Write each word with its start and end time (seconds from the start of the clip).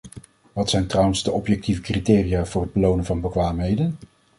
Wat 0.53 0.69
zijn 0.69 0.87
trouwens 0.87 1.23
de 1.23 1.31
objectieve 1.31 1.81
criteria 1.81 2.45
voor 2.45 2.61
het 2.61 2.73
belonen 2.73 3.05
van 3.05 3.21
bekwaamheden? 3.21 3.97